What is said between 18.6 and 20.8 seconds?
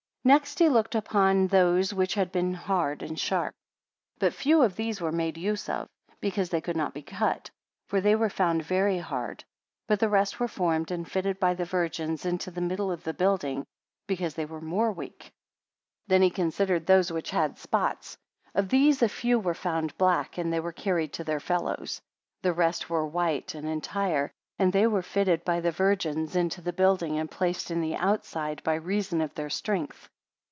these a few were found black, and they were